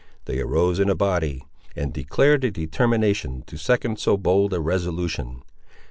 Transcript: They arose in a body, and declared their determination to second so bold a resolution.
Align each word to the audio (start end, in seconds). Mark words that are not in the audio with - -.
They 0.25 0.39
arose 0.39 0.79
in 0.79 0.89
a 0.89 0.95
body, 0.95 1.45
and 1.75 1.93
declared 1.93 2.41
their 2.41 2.49
determination 2.49 3.43
to 3.45 3.55
second 3.55 3.99
so 3.99 4.17
bold 4.17 4.51
a 4.51 4.59
resolution. 4.59 5.43